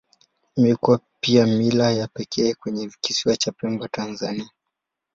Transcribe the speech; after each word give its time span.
Imekuwa 0.55 0.99
pia 1.19 1.45
mila 1.47 1.91
ya 1.91 2.07
pekee 2.07 2.53
kwenye 2.53 2.91
Kisiwa 3.01 3.35
cha 3.35 3.51
Pemba, 3.51 3.87
Tanzania. 3.87 4.49